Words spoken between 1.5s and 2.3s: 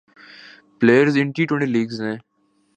legs نے